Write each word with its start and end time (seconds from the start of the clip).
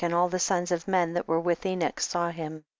and 0.03 0.15
all 0.15 0.29
the 0.29 0.39
sons 0.39 0.71
of 0.71 0.87
men 0.87 1.13
that 1.13 1.27
were 1.27 1.39
with 1.39 1.63
Enoch 1.63 1.99
saw 1.99 2.31
him. 2.31 2.63